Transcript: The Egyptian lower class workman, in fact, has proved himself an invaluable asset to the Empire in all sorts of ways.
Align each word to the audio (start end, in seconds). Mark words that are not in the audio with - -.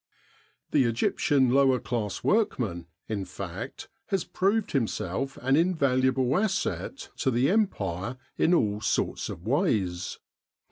The 0.71 0.85
Egyptian 0.85 1.51
lower 1.51 1.77
class 1.77 2.23
workman, 2.23 2.87
in 3.07 3.23
fact, 3.23 3.87
has 4.07 4.23
proved 4.23 4.71
himself 4.71 5.37
an 5.43 5.55
invaluable 5.55 6.35
asset 6.39 7.09
to 7.17 7.29
the 7.29 7.51
Empire 7.51 8.17
in 8.35 8.55
all 8.55 8.81
sorts 8.81 9.29
of 9.29 9.45
ways. 9.45 10.17